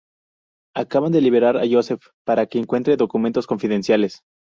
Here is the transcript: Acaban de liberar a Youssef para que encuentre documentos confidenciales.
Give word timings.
Acaban 0.75 1.11
de 1.11 1.21
liberar 1.21 1.57
a 1.57 1.65
Youssef 1.65 2.01
para 2.25 2.47
que 2.47 2.57
encuentre 2.57 2.97
documentos 2.97 3.45
confidenciales. 3.45 4.23